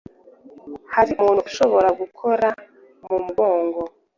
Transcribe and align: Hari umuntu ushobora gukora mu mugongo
Hari 0.93 1.11
umuntu 1.21 1.41
ushobora 1.49 1.89
gukora 2.01 2.47
mu 3.05 3.17
mugongo 3.25 3.81